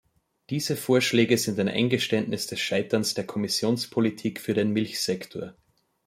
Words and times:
Diese 0.49 0.75
Vorschläge 0.75 1.37
sind 1.37 1.59
ein 1.59 1.69
Eingeständnis 1.69 2.47
des 2.47 2.59
Scheiterns 2.59 3.13
der 3.13 3.27
Kommissionspolitik 3.27 4.39
für 4.41 4.55
den 4.55 4.71
Milchsektor. 4.71 5.53